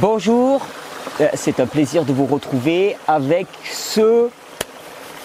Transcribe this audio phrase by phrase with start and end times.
[0.00, 0.62] Bonjour,
[1.20, 4.30] euh, c'est un plaisir de vous retrouver avec ce...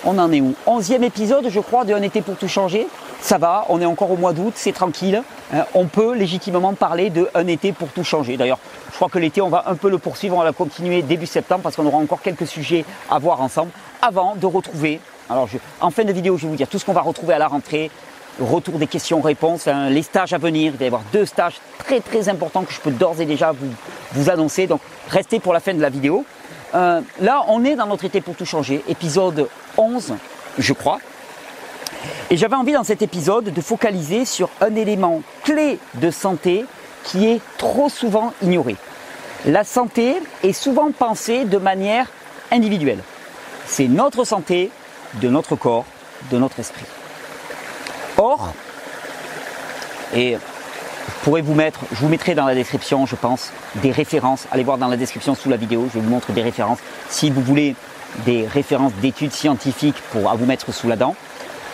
[0.04, 0.54] On en est où?
[0.66, 2.86] Onzième épisode, je crois, de Un été pour tout changer.
[3.22, 5.24] Ça va, on est encore au mois d'août, c'est tranquille.
[5.54, 5.64] Hein.
[5.76, 8.36] on peut légitimement parler de Un été pour tout changer.
[8.36, 8.60] D'ailleurs,
[8.92, 11.62] je crois que l'été, on va un peu le poursuivre, on va continuer début septembre
[11.62, 13.72] parce qu'on aura encore quelques sujets à voir ensemble
[14.02, 15.00] avant de retrouver.
[15.30, 15.48] Alors,
[15.80, 17.48] en fin de vidéo, je vais vous dire tout ce qu'on va retrouver à la
[17.48, 17.90] rentrée,
[18.40, 20.74] retour des questions-réponses, hein, les stages à venir.
[20.74, 23.54] Il va y avoir deux stages très très importants que je peux d'ores et déjà
[24.14, 24.68] vous, annoncer.
[24.68, 26.26] Donc restez pour la fin de la vidéo.
[26.74, 29.48] Euh, là, on est dans notre été pour tout changer, épisode
[29.78, 30.14] 11,
[30.58, 31.00] je crois.
[32.30, 36.66] Et j'avais envie dans cet épisode de focaliser sur un élément clé de santé
[37.04, 38.76] qui est trop souvent ignoré.
[39.46, 42.08] La santé est souvent pensée de manière
[42.52, 43.04] individuelle.
[43.68, 44.72] C'est notre santé,
[45.22, 45.86] de notre corps,
[46.32, 46.86] de notre esprit.
[48.18, 48.54] Or,
[50.14, 54.48] et je pourrais vous mettre, je vous mettrai dans la description, je pense, des références.
[54.52, 56.80] Allez voir dans la description sous la vidéo, je vous montrer des références.
[57.10, 57.76] Si vous voulez
[58.24, 61.16] des références d'études scientifiques pour à vous mettre sous la dent.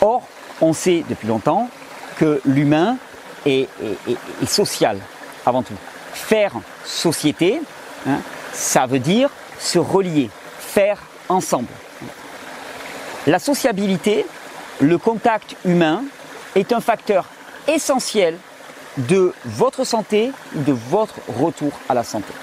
[0.01, 0.23] Or,
[0.61, 1.69] on sait depuis longtemps
[2.17, 2.97] que l'humain
[3.45, 3.67] est,
[4.45, 4.97] social
[5.45, 5.75] avant tout.
[6.13, 6.53] Faire
[6.85, 7.61] société,
[8.07, 8.19] hein,
[8.53, 10.97] ça veut dire se relier, faire
[11.29, 11.67] ensemble.
[13.27, 14.25] La sociabilité,
[14.79, 16.03] le contact humain,
[16.55, 17.25] est un facteur
[17.67, 18.37] essentiel
[18.97, 22.33] de votre santé ou de votre retour à la santé.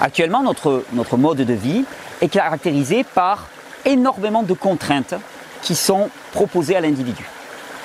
[0.00, 1.84] Actuellement, notre, notre mode de vie
[2.20, 3.48] est caractérisé par
[3.84, 5.14] énormément de contraintes
[5.62, 7.24] qui sont proposées à l'individu.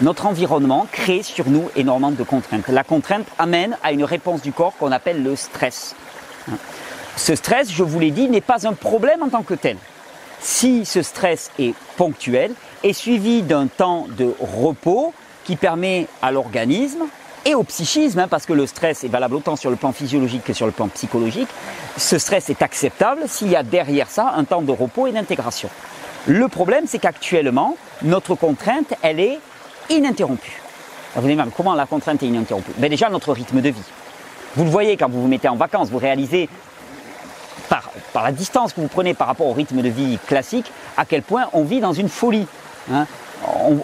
[0.02, 2.68] Notre environnement crée sur nous énormément de contraintes.
[2.68, 5.96] La contrainte amène à une réponse du corps qu'on appelle le stress.
[7.16, 9.78] Ce stress, je vous l'ai dit, n'est pas un problème en tant que tel.
[10.40, 12.54] Si ce stress est ponctuel,
[12.84, 17.04] est suivi d'un temps de repos qui permet à l'organisme
[17.46, 20.44] et au psychisme, hein, parce que le stress est valable autant sur le plan physiologique
[20.44, 21.50] que sur le plan psychologique,
[21.98, 25.70] ce stress est acceptable s'il y a derrière ça un temps de repos et d'intégration.
[26.28, 29.40] Le problème, c'est qu'actuellement, notre contrainte, elle est
[29.90, 30.62] ininterrompue.
[31.16, 32.72] Vous allez comment la contrainte est ininterrompue?
[32.78, 33.84] Ben Déjà, notre rythme de vie.
[34.56, 36.48] Vous le voyez quand vous vous mettez en vacances, vous réalisez
[38.14, 41.22] par la distance que vous prenez par rapport au rythme de vie classique, à quel
[41.22, 42.46] point on vit dans une folie.
[42.92, 43.06] Hein.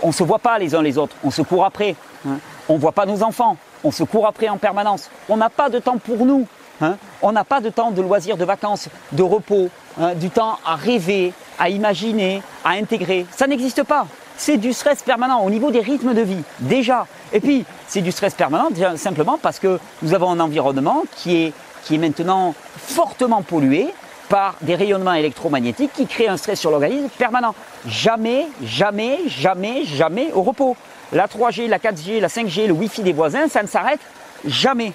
[0.03, 1.95] On ne se voit pas les uns les autres, on se court après.
[2.27, 2.37] Hein.
[2.69, 5.09] On ne voit pas nos enfants, on se court après en permanence.
[5.29, 6.47] On n'a pas de temps pour nous.
[6.81, 6.97] Hein.
[7.21, 9.69] On n'a pas de temps de loisirs, de vacances, de repos,
[10.15, 13.25] du temps à rêver, à imaginer, à intégrer.
[13.31, 14.05] Ça n'existe pas.
[14.37, 17.07] C'est du stress permanent au niveau des rythmes de vie, déjà.
[17.33, 21.53] Et puis, c'est du stress permanent simplement parce que nous avons un environnement qui est,
[21.83, 23.87] qui est maintenant fortement pollué,
[24.29, 27.55] par des rayonnements électromagnétiques qui créent un stress sur l'organisme permanent.
[27.87, 30.75] Jamais, jamais, jamais, jamais au repos.
[31.13, 34.01] La 3G, la 4G, la 5G, le Wi-Fi des voisins, ça ne s'arrête
[34.45, 34.91] jamais.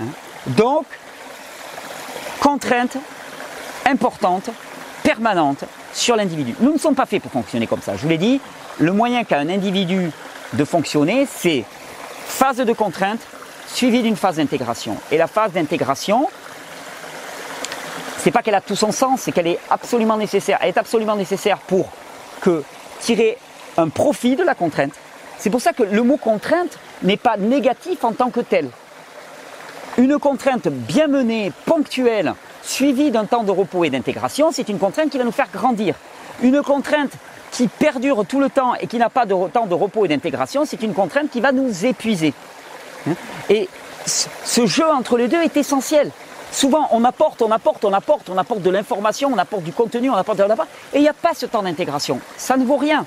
[0.00, 0.06] Hein.
[0.48, 0.84] Donc,
[2.40, 2.98] contrainte
[3.86, 4.50] importante,
[5.02, 6.54] permanente sur l'individu.
[6.60, 7.96] Nous ne sommes pas faits pour fonctionner comme ça.
[7.96, 8.40] Je vous l'ai dit,
[8.78, 10.10] le moyen qu'a un individu
[10.52, 11.64] de fonctionner, c'est
[12.26, 13.20] phase de contrainte
[13.66, 14.96] suivie d'une phase d'intégration.
[15.10, 16.28] Et la phase d'intégration,
[18.24, 20.56] c'est pas qu'elle a tout son sens, c'est qu'elle est absolument nécessaire.
[20.62, 21.90] Elle est absolument nécessaire pour
[22.40, 22.64] que
[22.98, 23.36] tirer
[23.76, 24.94] un profit de la contrainte.
[25.36, 28.70] C'est pour ça que le mot contrainte n'est pas négatif en tant que tel.
[29.98, 32.32] Une contrainte bien menée, ponctuelle,
[32.62, 35.94] suivie d'un temps de repos et d'intégration, c'est une contrainte qui va nous faire grandir.
[36.42, 37.12] Une contrainte
[37.50, 40.64] qui perdure tout le temps et qui n'a pas de temps de repos et d'intégration,
[40.64, 42.32] c'est une contrainte qui va nous épuiser.
[43.50, 43.68] Et
[44.06, 46.10] ce jeu entre les deux est essentiel.
[46.54, 50.08] Souvent, on apporte, on apporte, on apporte, on apporte de l'information, on apporte du contenu,
[50.08, 50.54] on apporte de la
[50.92, 52.20] et il n'y a pas ce temps d'intégration.
[52.36, 53.06] Ça ne vaut rien.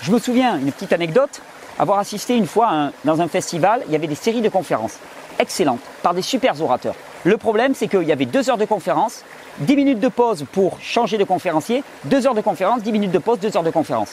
[0.00, 1.42] Je me souviens, une petite anecdote,
[1.76, 4.98] avoir assisté une fois dans un festival, il y avait des séries de conférences
[5.40, 6.94] excellentes par des super orateurs.
[7.24, 9.24] Le problème, c'est qu'il y avait deux heures de conférence,
[9.58, 13.18] dix minutes de pause pour changer de conférencier, deux heures de conférence, dix minutes de
[13.18, 14.12] pause, deux heures de conférence.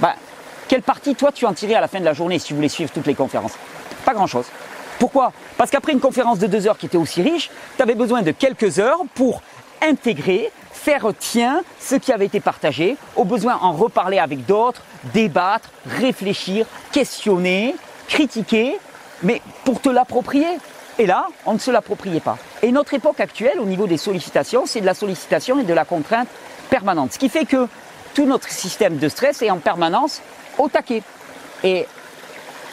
[0.00, 0.14] Bah,
[0.66, 2.70] quelle partie, toi, tu en tirais à la fin de la journée si tu voulais
[2.70, 3.52] suivre toutes les conférences?
[4.06, 4.46] Pas grand-chose.
[4.98, 5.32] Pourquoi?
[5.56, 8.30] Parce qu'après une conférence de deux heures qui était aussi riche, tu avais besoin de
[8.30, 9.42] quelques heures pour
[9.82, 14.82] intégrer, faire tien ce qui avait été partagé, au besoin en reparler avec d'autres,
[15.12, 17.74] débattre, réfléchir, questionner,
[18.08, 18.78] critiquer,
[19.22, 20.46] mais pour te l'approprier.
[20.98, 22.38] Et là, on ne se l'appropriait pas.
[22.62, 25.84] Et notre époque actuelle, au niveau des sollicitations, c'est de la sollicitation et de la
[25.84, 26.28] contrainte
[26.70, 27.12] permanente.
[27.12, 27.68] Ce qui fait que
[28.14, 30.22] tout notre système de stress est en permanence
[30.56, 31.02] au taquet.
[31.64, 31.86] Et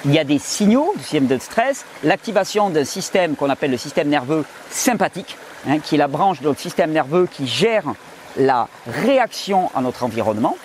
[0.06, 3.77] il y a des signaux du système de stress, l'activation d'un système qu'on appelle le
[3.77, 5.38] système nerveux sympathique,
[5.68, 7.83] hein, qui est la branche de notre système nerveux qui gère
[8.38, 10.57] la réaction à notre environnement.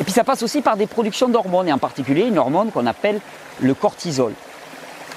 [0.00, 2.86] Et puis ça passe aussi par des productions d'hormones, et en particulier une hormone qu'on
[2.86, 3.20] appelle
[3.60, 4.32] le cortisol.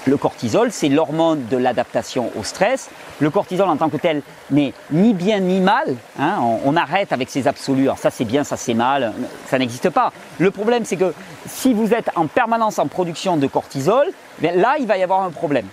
[0.07, 2.89] Le cortisol, c'est l'hormone de l'adaptation au stress.
[3.19, 4.21] Le cortisol en tant que tel
[4.51, 5.97] n'est ni bien ni mal.
[6.17, 6.39] Hein.
[6.63, 7.83] on, arrête avec ces absolus.
[7.83, 9.13] Alors ça c'est bien, ça c'est mal.
[9.49, 10.13] Ça n'existe pas.
[10.39, 11.13] Le problème c'est que
[11.45, 14.07] si vous êtes en permanence en production de cortisol,
[14.41, 15.67] eh là il va y avoir un problème.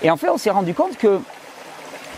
[0.00, 1.18] Et en fait on s'est rendu compte que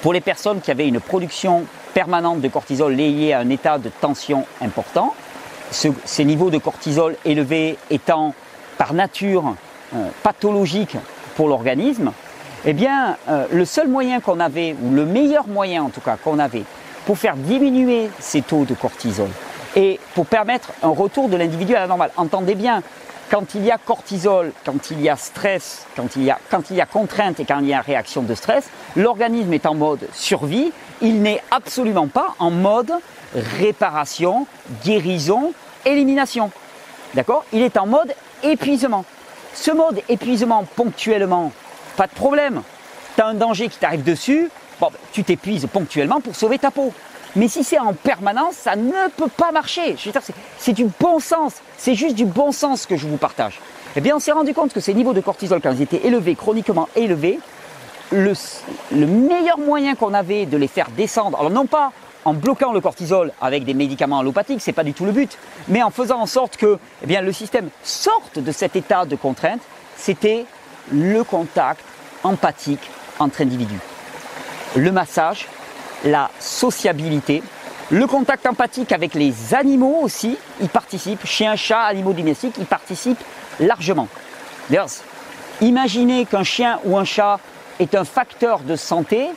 [0.03, 1.65] pour les personnes qui avaient une production
[1.95, 5.15] permanente de cortisol liée à un état de tension important,
[5.71, 8.35] ces niveaux de cortisol élevés étant
[8.77, 9.55] par nature
[9.95, 10.97] euh, pathologiques
[11.35, 12.13] pour l'organisme,
[12.65, 16.17] eh bien, euh, le seul moyen qu'on avait, ou le meilleur moyen en tout cas
[16.17, 16.65] qu'on avait,
[17.07, 19.29] pour faire diminuer ces taux de cortisol
[19.75, 22.11] et pour permettre un retour de l'individu à la normale.
[22.17, 22.83] Entendez bien,
[23.31, 26.71] quand il y a cortisol, quand il y a stress, quand il y a, quand
[26.71, 29.75] il y a contrainte et quand il y a réaction de stress, l'organisme est en
[29.75, 30.71] mode survie,
[31.01, 32.93] il n'est absolument pas en mode
[33.35, 34.47] réparation,
[34.85, 35.53] guérison,
[35.87, 36.51] élimination.
[37.15, 37.45] D'accord?
[37.53, 38.13] Il est en mode
[38.43, 39.05] épuisement.
[39.55, 41.53] Ce mode épuisement ponctuellement,
[41.97, 42.63] pas de problème.
[43.17, 44.51] Tu as un danger qui t'arrive dessus,
[44.81, 46.93] ben, tu t'épuises ponctuellement pour sauver ta peau.
[47.37, 49.97] Mais si c'est en permanence, ça ne peut pas marcher.
[50.59, 51.55] C'est du bon sens.
[51.79, 53.61] C'est juste du bon sens que je vous partage.
[53.97, 56.35] Eh bien, on s'est rendu compte que ces niveaux de cortisol, quand ils étaient élevés,
[56.35, 57.39] chroniquement élevés,
[58.11, 58.35] le,
[58.91, 61.93] le meilleur moyen qu'on avait de les faire descendre, alors non pas
[62.25, 65.39] en bloquant le cortisol avec des médicaments allopathiques, ce n'est pas du tout le but,
[65.69, 66.79] mais en faisant en sorte que
[67.09, 69.61] eh le système sorte de cet état de contrainte,
[69.97, 70.47] c'était
[70.91, 71.85] le contact
[72.23, 73.81] empathique entre individus.
[74.77, 75.49] Le massage,
[76.05, 77.43] la sociabilité,
[77.91, 83.23] le contact empathique avec les animaux aussi, y participent, chiens, chats, animaux domestiques, y participent
[83.61, 84.09] largement.
[84.71, 84.89] D'ailleurs,
[85.61, 87.39] imaginez qu'un chien ou un chat
[87.79, 89.29] est un facteur de santé,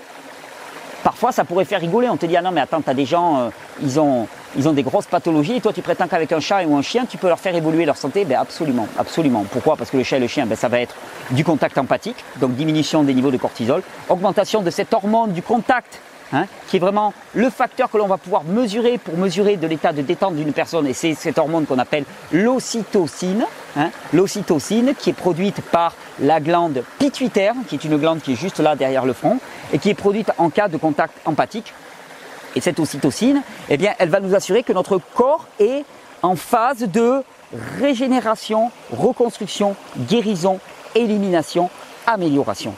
[1.05, 2.09] Parfois, ça pourrait faire rigoler.
[2.09, 3.49] On te dit, ah non, mais attends, tu as des gens, euh,
[3.79, 4.27] ils, ont,
[4.73, 7.27] des grosses pathologies, et toi, tu prétends qu'avec un chat ou un chien, tu peux
[7.27, 9.45] leur faire évoluer leur santé Ben absolument, absolument.
[9.51, 9.75] Pourquoi?
[9.77, 10.95] Parce que le chat et le chien, ben, ça va être
[11.29, 16.01] du contact empathique, donc diminution des niveaux de cortisol, augmentation de cette hormone du contact
[16.33, 19.93] Hein, qui est vraiment le facteur que l'on va pouvoir mesurer pour mesurer de l'état
[19.93, 20.87] de détente d'une personne.
[20.87, 26.83] Et c'est cette hormone qu'on appelle l'ocytocine, hein, l'ocytocine qui est produite par la glande
[26.99, 29.39] pituitaire, qui est une glande qui est juste là derrière le front,
[29.73, 31.73] et qui est produite en cas de contact empathique.
[32.55, 35.83] Et cette ocytocine, eh bien, elle va nous assurer que notre corps est
[36.21, 37.23] en phase de
[37.79, 39.75] régénération, reconstruction,
[40.07, 40.59] guérison,
[40.95, 41.69] élimination,
[42.07, 42.73] amélioration.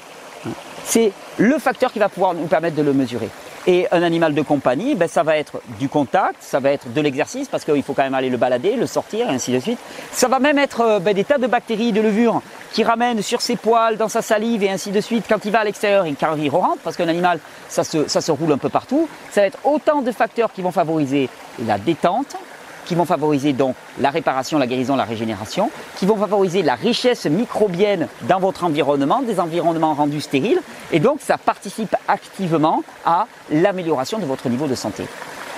[0.84, 3.30] C'est le facteur qui va pouvoir nous permettre de le mesurer.
[3.70, 7.02] Et un animal de compagnie, ben, ça va être du contact, ça va être de
[7.02, 9.78] l'exercice, parce qu'il faut quand même aller le balader, le sortir, et ainsi de suite.
[10.14, 12.42] Ça va même être euh, ben, des tas de bactéries, de levures,
[12.72, 15.26] qui ramènent sur ses poils, dans sa salive, et ainsi de suite.
[15.28, 18.54] Quand il va à l'extérieur, il, rentre, parce qu'un animal, ça se, ça se roule
[18.54, 19.10] un peu partout.
[19.32, 21.30] Ça va être autant de facteurs qui vont favoriser
[21.66, 22.38] la détente,
[22.88, 27.26] qui vont favoriser donc la réparation, la guérison, la régénération, qui vont favoriser la richesse
[27.26, 30.62] microbienne dans votre environnement, des environnements rendus stériles,
[30.92, 35.06] et donc ça participe activement à l'amélioration de votre niveau de santé.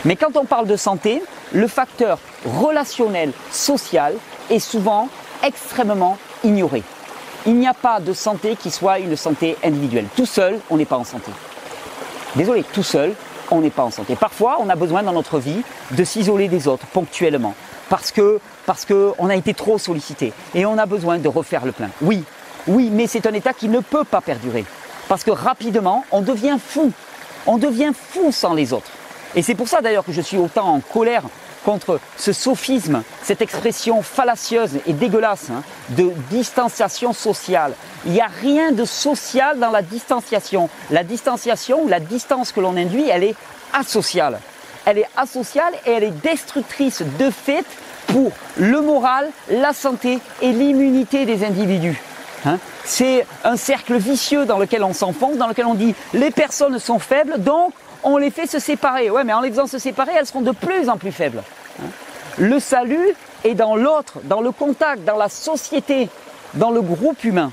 [0.05, 1.21] Mais quand on parle de santé,
[1.53, 4.15] le facteur relationnel, social
[4.49, 5.09] est souvent
[5.43, 6.83] extrêmement ignoré.
[7.45, 10.07] Il n'y a pas de santé qui soit une santé individuelle.
[10.15, 11.31] Tout seul, on n'est pas en santé.
[12.35, 13.13] Désolé, tout seul,
[13.51, 14.15] on n'est pas en santé.
[14.15, 15.61] Parfois, on a besoin dans notre vie
[15.91, 17.55] de s'isoler des autres ponctuellement
[17.89, 18.39] parce que
[19.29, 21.89] a été trop sollicité et on a besoin de refaire le plein.
[22.01, 22.23] Oui,
[22.67, 24.65] oui, mais c'est un état qui ne peut pas perdurer
[25.07, 26.91] parce que rapidement, on devient fou.
[27.47, 28.91] On devient fou sans les autres.
[29.35, 31.23] Et c'est pour ça d'ailleurs que je suis autant en colère
[31.65, 37.73] contre ce sophisme, cette expression fallacieuse et dégueulasse hein, de distanciation sociale.
[38.05, 40.69] Il n'y a rien de social dans la distanciation.
[40.89, 43.35] La distanciation, la distance que l'on induit, elle est
[43.73, 44.39] asociale.
[44.85, 47.65] Elle est asociale et elle est destructrice de fait
[48.07, 52.01] pour le moral, la santé et l'immunité des individus.
[52.45, 52.57] Hein.
[52.85, 56.99] C'est un cercle vicieux dans lequel on s'enfonce, dans lequel on dit les personnes sont
[56.99, 59.09] faibles, donc on les fait se séparer.
[59.09, 61.43] Ouais, mais en les faisant se séparer, elles seront de plus en plus faibles.
[61.81, 61.87] Hein.
[62.37, 66.09] Le salut est dans l'autre, dans le contact, dans la société,
[66.53, 67.51] dans le groupe humain.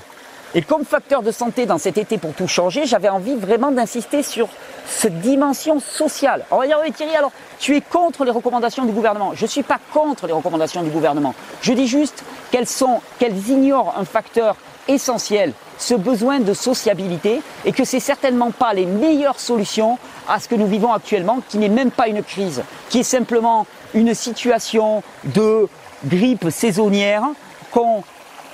[0.55, 4.23] Et comme facteur de santé dans cet été pour tout changer, j'avais envie vraiment d'insister
[4.23, 4.47] sur
[4.85, 6.45] cette dimension sociale.
[6.51, 9.33] On va dire, oui Thierry, alors tu es contre les recommandations du gouvernement.
[9.35, 11.35] Je ne suis pas contre les recommandations du gouvernement.
[11.61, 14.55] Je dis juste qu'elles ignorent un facteur
[14.87, 20.47] essentiel, ce besoin de sociabilité, et que c'est certainement pas les meilleures solutions à ce
[20.47, 25.03] que nous vivons actuellement, qui n'est même pas une crise, qui est simplement une situation
[25.23, 25.67] de
[26.05, 27.23] grippe saisonnière
[27.71, 28.03] qu'on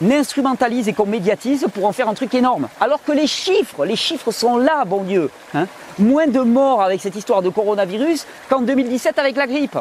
[0.01, 2.67] instrumentalise et qu'on médiatise pour en faire un truc énorme.
[2.81, 5.29] Alors que les chiffres, les chiffres sont là, bon Dieu.
[5.53, 5.67] Hein.
[5.99, 9.77] Moins de morts avec cette histoire de coronavirus qu'en 2017 avec la grippe.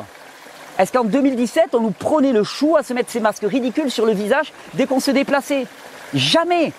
[0.78, 4.06] Est-ce qu'en 2017, on nous prenait le chou à se mettre ces masques ridicules sur
[4.06, 5.66] le visage dès qu'on se déplaçait?
[6.14, 6.73] Jamais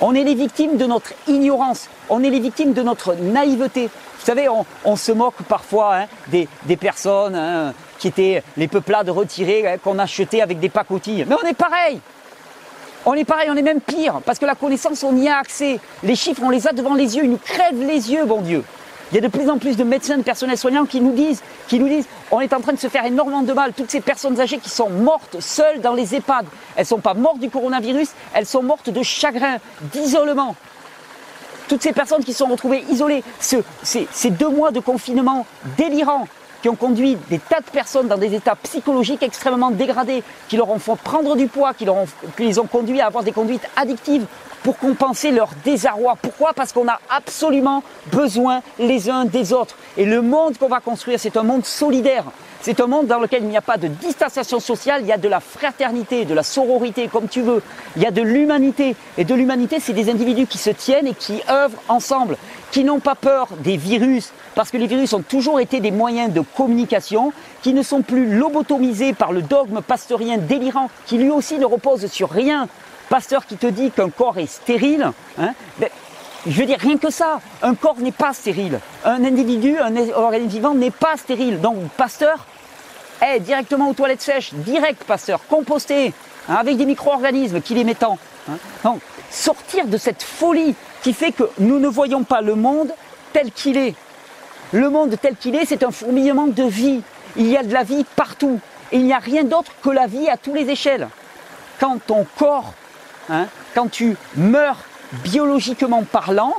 [0.00, 1.88] On est les victimes de notre ignorance.
[2.08, 3.86] On est les victimes de notre naïveté.
[3.86, 4.48] Vous savez,
[4.84, 9.98] on, se moque parfois hein, des, personnes hein, qui étaient les peuplades retirées hein, qu'on
[9.98, 11.24] achetait avec des pacotilles.
[11.28, 12.00] Mais on est pareil.
[13.04, 15.80] On est pareil, on est même pire, parce que la connaissance, on y a accès.
[16.04, 18.62] Les chiffres, on les a devant les yeux, ils nous crèvent les yeux, bon Dieu.
[19.12, 21.42] Il y a de plus en plus de médecins, de personnels soignants qui nous disent,
[21.68, 23.74] qui nous disent, on est en train de se faire énormément de mal.
[23.74, 27.12] Toutes ces personnes âgées qui sont mortes seules dans les EHPAD, elles ne sont pas
[27.12, 29.58] mortes du coronavirus, elles sont mortes de chagrin,
[29.92, 30.56] d'isolement.
[31.68, 35.44] Toutes ces personnes qui sont retrouvées isolées, ces deux mois de confinement
[35.76, 36.26] délirant,
[36.62, 40.70] qui ont conduit des tas de personnes dans des états psychologiques extrêmement dégradés, qui leur
[40.70, 41.86] ont fait prendre du poids, qui,
[42.38, 44.26] les ont conduits à avoir des conduites addictives
[44.62, 46.16] pour compenser leur désarroi.
[46.22, 46.52] Pourquoi?
[46.52, 49.76] Parce qu'on a absolument besoin les uns des autres.
[49.96, 52.24] Et le monde qu'on va construire, c'est un monde solidaire.
[52.62, 55.18] C'est un monde dans lequel il n'y a pas de distanciation sociale, il y a
[55.18, 57.60] de la fraternité, de la sororité, comme tu veux.
[57.96, 58.94] Il y a de l'humanité.
[59.18, 62.36] Et de l'humanité, c'est des individus qui se tiennent et qui œuvrent ensemble,
[62.70, 66.32] qui n'ont pas peur des virus, parce que les virus ont toujours été des moyens
[66.32, 71.58] de communication, qui ne sont plus lobotomisés par le dogme pasteurien délirant, qui lui aussi
[71.58, 72.68] ne repose sur rien.
[73.08, 75.88] Pasteur qui te dit qu'un corps est stérile, hein, ben,
[76.46, 78.80] je veux dire, rien que ça, un corps n'est pas stérile.
[79.04, 81.60] Un individu, un organisme vivant n'est pas stérile.
[81.60, 82.46] Donc, pasteur,
[83.20, 86.12] est directement aux toilettes sèches, direct, pasteur, composté,
[86.48, 88.04] hein, avec des micro-organismes qui les mettent
[88.48, 88.58] Hein.
[88.84, 89.00] Donc,
[89.30, 92.92] sortir de cette folie qui fait que nous ne voyons pas le monde
[93.32, 93.94] tel qu'il est.
[94.72, 97.02] Le monde tel qu'il est, c'est un fourmillement de vie.
[97.36, 98.60] Il y a de la vie partout.
[98.90, 101.08] il n'y a rien d'autre que la vie à tous les échelles.
[101.80, 102.74] Quand ton corps,
[103.30, 104.78] hein, quand tu meurs
[105.24, 106.54] biologiquement parlant,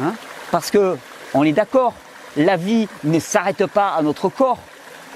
[0.00, 0.14] hein,
[0.50, 0.96] parce que
[1.34, 1.94] on est d'accord,
[2.36, 4.58] la vie ne s'arrête pas à notre corps.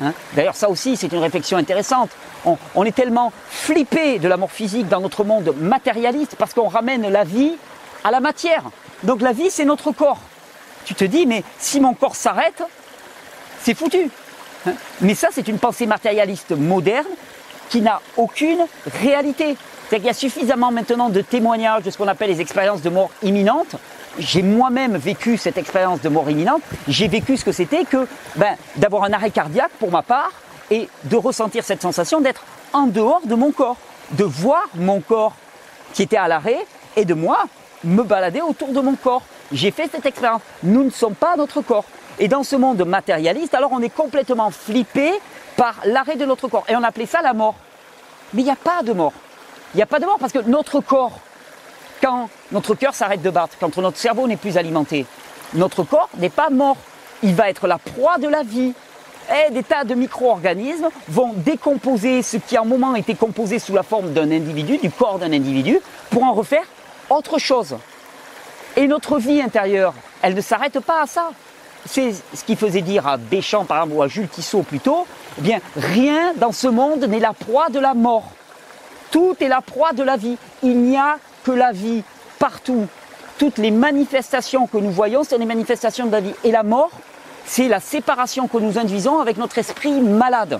[0.03, 0.13] Hein.
[0.35, 2.11] D'ailleurs, ça aussi, c'est une réflexion intéressante.
[2.75, 7.09] On, est tellement flippé de la mort physique dans notre monde matérialiste parce qu'on ramène
[7.09, 7.57] la vie
[8.05, 8.63] à la matière.
[9.03, 10.21] Donc la vie, c'est notre corps.
[10.85, 12.63] Tu te dis, mais si mon corps s'arrête,
[13.63, 14.09] c'est foutu.
[14.67, 14.75] Hein.
[15.01, 17.07] Mais ça, c'est une pensée matérialiste moderne
[17.69, 18.67] qui n'a aucune
[19.01, 19.57] réalité.
[19.89, 22.91] C'est-à-dire qu'il y a suffisamment maintenant de témoignages de ce qu'on appelle les expériences de
[22.91, 23.77] mort imminente.
[24.19, 26.63] J'ai moi-même vécu cette expérience de mort imminente.
[26.89, 28.07] J'ai vécu ce que c'était que
[28.37, 30.33] ben, d'avoir un arrêt cardiaque pour ma part
[30.71, 33.77] et de ressentir cette sensation d'être en dehors de mon corps,
[34.13, 35.35] de voir mon corps
[35.93, 37.45] qui était à l'arrêt et de moi
[37.85, 39.23] me balader autour de mon corps.
[39.53, 40.43] J'ai fait cette expérience.
[40.63, 41.85] Nous ne sommes pas notre corps.
[42.19, 45.13] Et dans ce monde matérialiste, alors on est complètement flippé
[45.57, 46.65] par l'arrêt de notre corps.
[46.69, 47.55] Et on appelait ça la mort.
[48.33, 49.13] Mais il n'y a pas de mort.
[49.75, 51.21] Il n'y a pas de mort parce que notre corps,
[52.01, 55.07] quand notre cœur s'arrête de battre, quand notre cerveau n'est plus alimenté,
[55.55, 56.77] notre corps n'est pas mort.
[57.23, 58.75] Il va être la proie de la vie.
[59.49, 63.75] Et des tas de micro-organismes vont décomposer ce qui en un moment était composé sous
[63.75, 66.65] la forme d'un individu, du corps d'un individu, pour en refaire
[67.11, 67.77] autre chose.
[68.77, 71.31] Et notre vie intérieure, elle ne s'arrête pas à ça.
[71.87, 75.07] C'est ce qui faisait dire à Béchamp, par exemple, ou à Jules Tissot plutôt,
[75.39, 78.31] eh bien, rien dans ce monde n'est la proie de la mort.
[79.11, 80.37] Tout est la proie de la vie.
[80.63, 82.03] Il n'y a que la vie
[82.41, 82.89] partout.
[83.39, 86.35] Toutes les manifestations que nous voyons, c'est les manifestations de la vie.
[86.43, 86.91] Et la mort,
[87.45, 90.59] c'est la séparation que nous induisons avec notre esprit malade.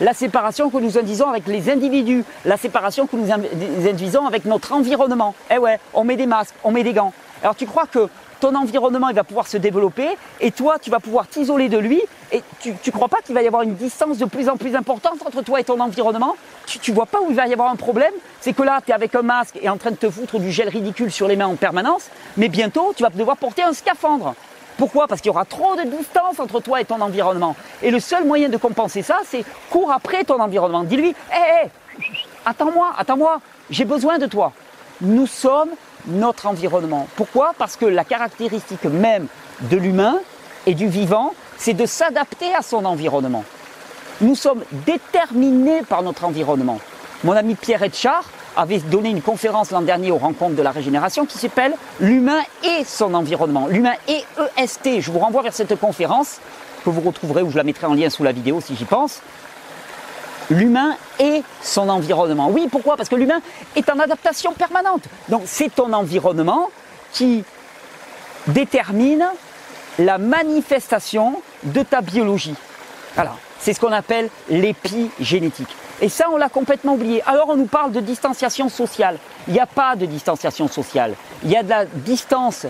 [0.00, 4.72] La séparation que nous induisons avec les individus, la séparation que nous induisons avec notre
[4.72, 5.34] environnement.
[5.50, 7.12] Eh ouais, on met des masques, on met des gants.
[7.42, 8.08] Alors tu crois que
[8.42, 10.08] ton environnement va pouvoir se développer
[10.40, 13.42] et toi tu vas pouvoir t'isoler de lui et tu ne crois pas qu'il va
[13.42, 16.34] y avoir une distance de plus en plus importante entre toi et ton environnement?
[16.66, 18.12] Tu ne vois pas où il va y avoir un problème?
[18.40, 20.50] C'est que là tu es avec un masque et en train de te foutre du
[20.50, 24.34] gel ridicule sur les mains en permanence, mais bientôt tu vas devoir porter un scaphandre.
[24.76, 25.06] Pourquoi?
[25.06, 27.54] Parce qu'il y aura trop de distance entre toi et ton environnement.
[27.80, 30.82] Et le seul moyen de compenser ça, c'est cours après ton environnement.
[30.82, 31.70] Dis-lui, hé, hé,
[32.44, 34.52] attends-moi, attends-moi, j'ai besoin de toi.
[35.00, 35.70] Nous sommes
[36.06, 37.06] notre environnement.
[37.16, 37.52] Pourquoi?
[37.58, 39.26] Parce que la caractéristique même
[39.62, 40.18] de l'humain
[40.66, 43.44] et du vivant, c'est de s'adapter à son environnement.
[44.20, 46.78] Nous sommes déterminés par notre environnement.
[47.24, 48.24] Mon ami Pierre Etchard
[48.56, 52.84] avait donné une conférence l'an dernier aux rencontres de la régénération qui s'appelle L'humain et
[52.84, 53.66] son environnement.
[53.68, 54.24] L'humain et
[54.58, 55.00] EST.
[55.00, 56.38] Je vous renvoie vers cette conférence
[56.84, 59.22] que vous retrouverez ou je la mettrai en lien sous la vidéo si j'y pense
[60.50, 62.48] l'humain et son environnement.
[62.50, 62.96] Oui, pourquoi?
[62.96, 63.40] Parce que l'humain
[63.76, 65.04] est en adaptation permanente.
[65.28, 66.70] Donc c'est ton environnement
[67.12, 67.44] qui
[68.48, 69.26] détermine
[69.98, 72.54] la manifestation de ta biologie.
[73.16, 75.68] Alors, c'est ce qu'on appelle l'épigénétique.
[76.00, 77.22] Et ça, on l'a complètement oublié.
[77.26, 79.18] Alors, on nous parle de distanciation sociale.
[79.46, 81.14] Il n'y a pas de distanciation sociale.
[81.44, 82.66] Il y a de la distance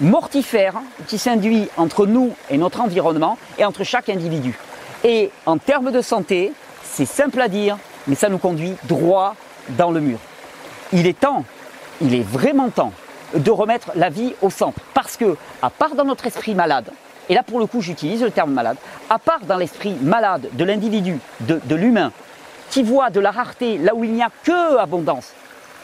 [0.00, 0.74] mortifère
[1.08, 4.56] qui s'induit entre nous et notre environnement et entre chaque individu.
[5.02, 6.52] Et en termes de santé,
[6.92, 9.34] c'est simple à dire, mais ça nous conduit droit
[9.70, 10.18] dans le mur.
[10.92, 11.44] Il est temps,
[12.00, 12.92] il est vraiment temps
[13.34, 14.80] de remettre la vie au centre.
[14.94, 16.90] Parce que, à part dans notre esprit malade,
[17.28, 18.78] et là pour le coup j'utilise le terme malade,
[19.10, 22.12] à part dans l'esprit malade de l'individu, de, l'humain,
[22.70, 25.32] qui voit de la rareté là où il n'y a que abondance,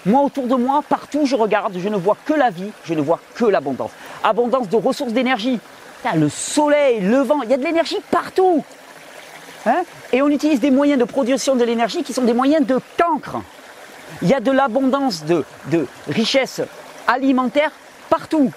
[0.07, 3.03] moi autour de moi, partout je regarde, je ne vois que la vie, je ne
[3.03, 3.91] vois que l'abondance.
[4.23, 5.61] Abondance de ressources d'énergie.
[6.15, 8.63] Le soleil, le vent, il y a de l'énergie partout.
[9.67, 9.85] Hein?
[10.15, 13.39] Et on utilise des moyens de production de l'énergie qui sont des moyens de cancre.
[14.23, 15.45] Il y a de l'abondance de,
[16.07, 16.61] richesses
[17.09, 17.73] alimentaires
[18.11, 18.53] partout.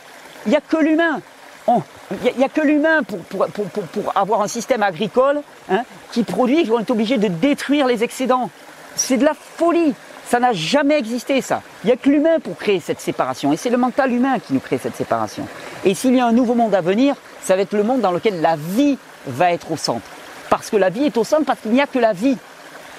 [0.45, 1.19] Il n'y a que l'humain.
[1.67, 6.79] Il n'y a, que l'humain pour, avoir un système agricole hein, qui produit, qui vont
[6.79, 8.51] être obligé de détruire les excédents.
[8.95, 9.95] C'est de la folie.
[10.27, 11.63] Ça n'a jamais existé, ça.
[11.83, 13.51] Il n'y a que l'humain pour créer cette séparation.
[13.51, 15.47] Et c'est le mental humain qui nous crée cette séparation.
[15.85, 18.11] Et s'il y a un nouveau monde à venir, ça va être le monde dans
[18.11, 20.07] lequel la vie va être au centre.
[20.49, 22.37] Parce que la vie est au centre, parce qu'il n'y a que la vie.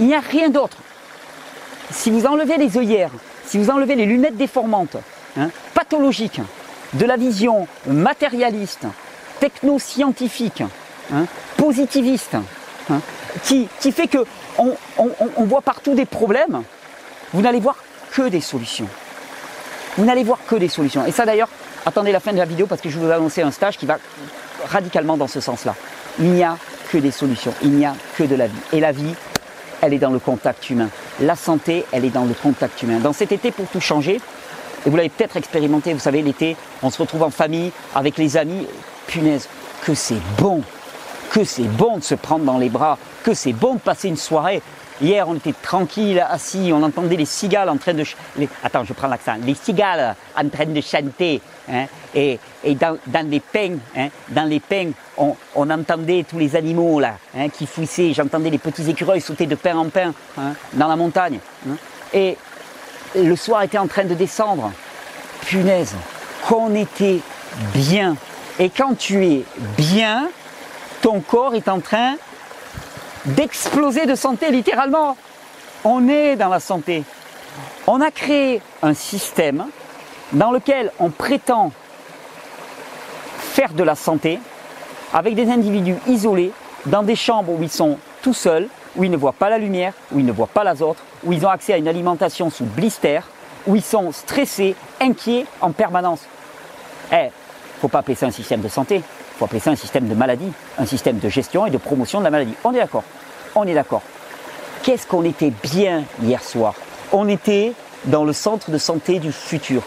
[0.00, 0.76] Il n'y a rien d'autre.
[1.90, 3.10] Si vous enlevez les œillères,
[3.46, 4.96] si vous enlevez les lunettes déformantes,
[5.38, 6.40] hein, pathologiques,
[6.94, 8.86] de la vision matérialiste,
[9.40, 10.62] technoscientifique,
[11.12, 11.26] hein,
[11.56, 12.36] positiviste,
[12.90, 13.00] hein,
[13.42, 14.24] qui, fait que
[14.58, 16.62] on, voit partout des problèmes,
[17.32, 17.76] vous n'allez voir
[18.10, 18.88] que des solutions.
[19.96, 21.04] Vous n'allez voir que des solutions.
[21.06, 21.48] Et ça d'ailleurs,
[21.86, 23.98] attendez la fin de la vidéo parce que je vous annoncer un stage qui va
[24.66, 25.74] radicalement dans ce sens-là.
[26.18, 26.56] Il n'y a
[26.90, 28.60] que des solutions, il n'y a que de la vie.
[28.72, 29.14] Et la vie,
[29.80, 30.88] elle est dans le contact humain.
[31.20, 32.98] La santé, elle est dans le contact humain.
[32.98, 34.20] Dans cet été, pour tout changer,
[34.86, 38.36] et vous l'avez peut-être expérimenté, vous savez, l'été, on se retrouve en famille, avec les
[38.36, 38.66] amis,
[39.06, 39.48] punaise,
[39.82, 40.62] que c'est bon,
[41.30, 44.16] que c'est bon de se prendre dans les bras, que c'est bon de passer une
[44.16, 44.62] soirée.
[45.00, 48.04] Hier, on était tranquille, assis, on entendait les cigales en train de...
[48.64, 49.34] Attends, je prends l'accent.
[49.34, 51.40] En train de chanter.
[51.70, 54.08] Hein, et, et dans, les pins, hein,
[55.16, 58.12] on, entendait tous les animaux hein, qui fouissaient.
[58.12, 60.12] J'entendais les petits écureuils sauter de pain en pain
[60.72, 61.38] dans la montagne.
[62.12, 62.36] Et
[63.14, 64.72] le soir était en train de descendre.
[65.42, 65.94] Punaise,
[66.46, 67.20] qu'on était
[67.74, 68.16] bien.
[68.58, 69.44] Et quand tu es
[69.76, 70.28] bien,
[71.02, 72.16] ton corps est en train
[73.24, 75.16] d'exploser de santé, littéralement.
[75.84, 77.04] On est dans la santé.
[77.86, 79.66] On a créé un système
[80.32, 81.72] dans lequel on prétend
[83.38, 84.38] faire de la santé
[85.12, 86.52] avec des individus isolés
[86.86, 89.94] dans des chambres où ils sont tout seuls, où ils ne voient pas la lumière,
[90.12, 93.20] où ils ne voient pas l'azote, où ils ont accès à une alimentation sous blister,
[93.66, 96.20] où ils sont stressés, inquiets en permanence.
[97.12, 97.30] Eh,
[97.80, 99.02] faut pas appeler ça un système de santé,
[99.38, 102.24] faut appeler ça un système de maladie, un système de gestion et de promotion de
[102.24, 102.54] la maladie.
[102.64, 103.04] On est d'accord
[103.54, 104.02] On est d'accord.
[104.82, 106.74] Qu'est-ce qu'on était bien hier soir?
[107.12, 107.72] On était
[108.06, 109.82] dans le centre de santé du futur.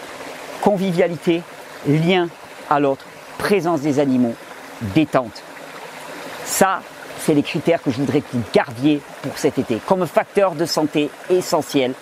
[0.61, 1.41] Convivialité,
[1.87, 2.29] lien
[2.69, 3.05] à l'autre,
[3.37, 4.35] présence des animaux,
[4.95, 5.43] détente.
[6.45, 6.81] Ça,
[7.19, 9.79] c'est les critères que je voudrais que vous gardiez pour cet été.
[9.85, 11.93] Comme facteur de santé essentiel,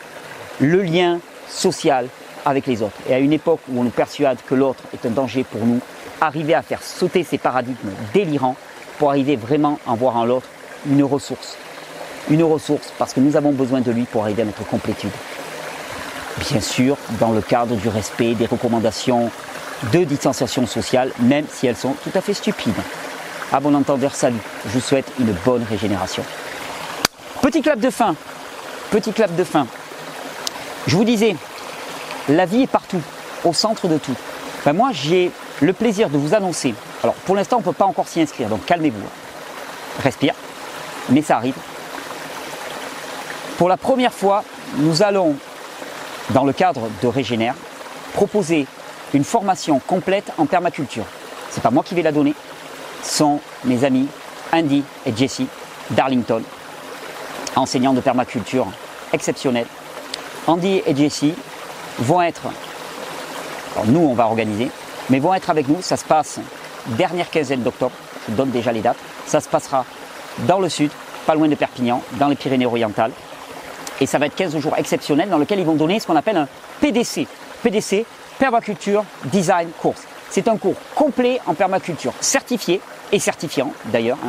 [0.60, 2.08] le lien social
[2.46, 2.98] avec les autres.
[3.10, 5.80] Et à une époque où on nous persuade que l'autre est un danger pour nous,
[6.22, 8.56] arriver à faire sauter ces paradigmes délirants
[8.98, 10.48] pour arriver vraiment à voir en l'autre
[10.88, 11.58] une ressource.
[12.30, 15.12] Une ressource parce que nous avons besoin de lui pour arriver à notre complétude.
[16.50, 19.32] Bien sûr, dans le cadre du respect des recommandations
[19.92, 22.74] de distanciation sociale, même si elles sont tout à fait stupides.
[23.52, 24.40] À bon entendeur, salut.
[24.66, 26.24] Je vous souhaite une bonne régénération.
[27.42, 28.16] Petit clap de fin.
[28.92, 29.66] Petit clap de fin.
[30.88, 31.36] Je vous disais,
[32.30, 33.02] la vie est partout,
[33.44, 34.16] au centre de tout.
[34.66, 36.74] Ben moi, j'ai le plaisir de vous annoncer.
[37.04, 39.02] Alors, pour l'instant, on ne peut pas encore s'y inscrire, donc calmez-vous.
[40.04, 40.34] Respire,
[41.10, 41.56] mais ça arrive.
[43.58, 44.44] Pour la première fois,
[44.78, 45.36] nous allons,
[46.30, 47.56] dans le cadre de Régénère,
[48.14, 48.68] proposer
[49.14, 51.06] une formation complète en permaculture.
[51.50, 52.36] Ce n'est pas moi qui vais la donner,
[53.04, 54.08] sont mes amis
[54.54, 55.48] Andy et Jessie
[55.92, 56.44] d'Arlington,
[57.56, 58.68] enseignants de permaculture
[59.14, 59.68] exceptionnels.
[60.48, 61.34] Andy et Jessie
[62.00, 62.44] vont être,
[63.86, 64.70] nous on va organiser,
[65.10, 66.40] mais vont être avec nous, ça se passe
[66.88, 67.96] dernière quinzaine d'octobre,
[68.28, 69.86] je donne déjà les dates, ça se passera
[70.40, 70.92] dans le sud,
[71.26, 73.12] pas loin de Perpignan, dans les Pyrénées-Orientales,
[74.02, 76.38] et ça va être 15 jours exceptionnels dans lesquels ils vont donner ce qu'on appelle
[76.38, 76.48] un
[76.80, 77.28] PDC.
[77.62, 78.06] PDC,
[78.38, 80.04] Permaculture Design Course.
[80.30, 82.80] C'est un cours complet en permaculture, certifié
[83.12, 84.20] et certifiant d'ailleurs,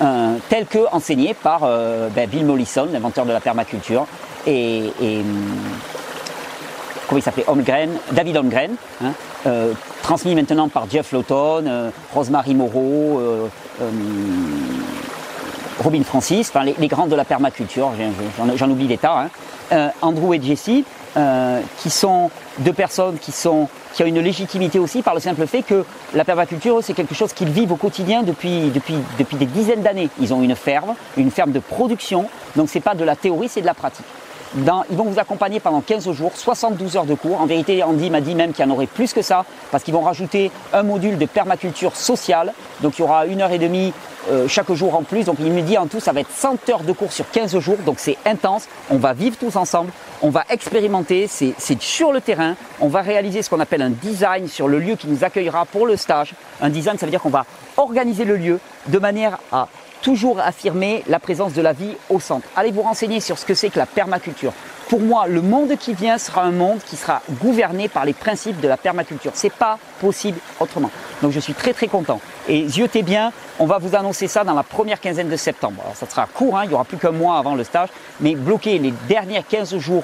[0.00, 4.06] hein, tel que enseigné par euh, ben, Bill Mollison, l'inventeur de la permaculture,
[4.46, 5.54] et, hum,
[7.10, 8.70] comment il s'appelait David Holmgren,
[9.02, 9.12] hein,
[9.46, 13.20] euh, transmis maintenant par Jeff Lawton, euh, Rosemary Moreau,
[13.80, 13.86] hum,
[15.82, 17.90] Robin Francis, les, grands de la permaculture,
[18.54, 19.26] j'en oublie des tas,
[19.72, 20.84] hein, Andrew et Jesse,
[21.78, 26.24] qui sont deux personnes qui a une légitimité aussi par le simple fait que la
[26.24, 30.10] permaculture, c'est quelque chose qu'ils vivent au quotidien depuis, depuis, depuis des dizaines d'années.
[30.20, 33.48] Ils ont une ferme, une ferme de production, donc ce n'est pas de la théorie,
[33.48, 34.06] c'est de la pratique.
[34.56, 37.40] Ils vont vous accompagner pendant 15 jours, 72 heures de cours.
[37.40, 39.94] En vérité, Andy m'a dit même qu'il y en aurait plus que ça, parce qu'ils
[39.94, 42.52] vont rajouter un module de permaculture sociale.
[42.80, 43.92] Donc il y aura une heure et demie
[44.28, 45.24] euh, chaque jour en plus.
[45.24, 47.58] Donc il me dit en tout, ça va être 100 heures de cours sur 15
[47.58, 47.78] jours.
[47.86, 48.66] Donc c'est intense.
[48.90, 49.92] On va vivre tous ensemble.
[50.22, 51.26] On va expérimenter.
[51.28, 52.56] C'est sur le terrain.
[52.80, 55.86] On va réaliser ce qu'on appelle un design sur le lieu qui nous accueillera pour
[55.86, 56.34] le stage.
[56.60, 59.68] Un design, ça veut dire qu'on va organiser le lieu de manière à
[60.02, 62.46] toujours affirmer la présence de la vie au centre.
[62.56, 64.52] Allez vous renseigner sur ce que c'est que la permaculture.
[64.88, 68.60] Pour moi, le monde qui vient sera un monde qui sera gouverné par les principes
[68.60, 69.30] de la permaculture.
[69.34, 70.90] C'est pas possible autrement.
[71.22, 72.20] Donc je suis très très content.
[72.48, 75.80] Et ziotez bien, on va vous annoncer ça dans la première quinzaine de septembre.
[75.84, 78.34] Alors ça sera court, hein, il y aura plus qu'un mois avant le stage, mais
[78.34, 80.02] bloquez les derniers 15 jours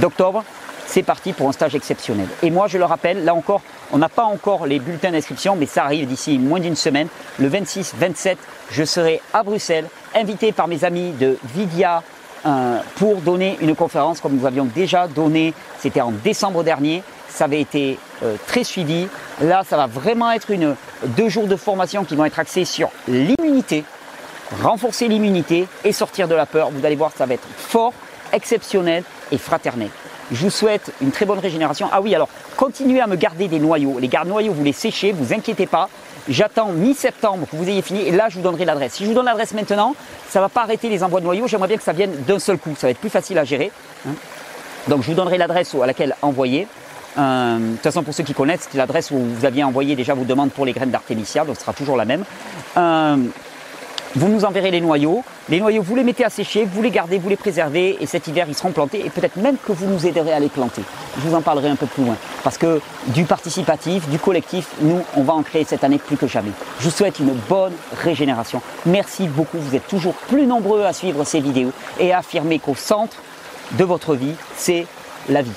[0.00, 0.44] d'octobre
[0.86, 2.28] c'est parti pour un stage exceptionnel.
[2.42, 5.66] Et moi, je le rappelle, là encore, on n'a pas encore les bulletins d'inscription, mais
[5.66, 7.08] ça arrive d'ici moins d'une semaine.
[7.38, 8.36] Le 26-27,
[8.70, 12.02] je serai à Bruxelles, invité par mes amis de Vidia
[12.46, 15.54] euh, pour donner une conférence comme nous avions déjà donné.
[15.78, 17.02] C'était en décembre dernier.
[17.28, 19.08] Ça avait été euh, très suivi.
[19.40, 20.48] Là, ça va vraiment être
[21.04, 23.84] deux jours de formation qui vont être axés sur l'immunité,
[24.62, 26.70] renforcer l'immunité et sortir de la peur.
[26.70, 27.92] Vous allez voir, ça va être fort,
[28.32, 29.88] exceptionnel et fraternel.
[30.32, 31.88] Je vous souhaite une très bonne régénération.
[31.92, 33.98] Ah oui, alors continuez à me garder des noyaux.
[33.98, 35.88] Les gardes noyaux, vous les séchez, vous inquiétez pas.
[36.28, 38.94] J'attends mi-septembre que vous ayez fini et là je vous donnerai l'adresse.
[38.94, 39.94] Si je vous donne l'adresse maintenant,
[40.28, 41.46] ça ne va pas arrêter les envois de noyaux.
[41.46, 42.74] J'aimerais bien que ça vienne d'un seul coup.
[42.78, 43.70] Ça va être plus facile à gérer.
[44.08, 44.12] Hein.
[44.88, 46.66] Donc je vous donnerai l'adresse à laquelle envoyer.
[47.16, 50.14] Euh, de toute façon, pour ceux qui connaissent, c'est l'adresse où vous aviez envoyé déjà
[50.14, 52.24] vos demandes pour les graines d'artémisia, donc ce sera toujours la même.
[52.76, 53.16] Euh,
[54.16, 55.24] vous nous enverrez les noyaux.
[55.48, 58.28] Les noyaux, vous les mettez à sécher, vous les gardez, vous les préservez et cet
[58.28, 60.82] hiver, ils seront plantés et peut-être même que vous nous aiderez à les planter.
[61.18, 62.16] Je vous en parlerai un peu plus loin.
[62.42, 66.26] Parce que du participatif, du collectif, nous, on va en créer cette année plus que
[66.26, 66.52] jamais.
[66.78, 67.72] Je vous souhaite une bonne
[68.02, 68.62] régénération.
[68.86, 69.58] Merci beaucoup.
[69.58, 73.16] Vous êtes toujours plus nombreux à suivre ces vidéos et à affirmer qu'au centre
[73.72, 74.86] de votre vie, c'est
[75.28, 75.50] la vie.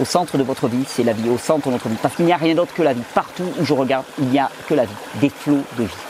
[0.00, 1.28] Au centre de votre vie, c'est la vie.
[1.28, 1.96] Au centre de votre vie.
[2.02, 3.02] Parce qu'il n'y a rien d'autre que la vie.
[3.14, 4.94] Partout où je regarde, il n'y a que la vie.
[5.16, 6.09] Des flots de vie.